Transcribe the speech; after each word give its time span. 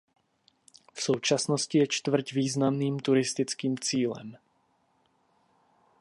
V 0.93 1.01
současnosti 1.01 1.77
je 1.77 1.87
čtvrť 1.87 2.31
významným 2.31 2.99
turistickým 2.99 3.75
cílem. 3.79 4.37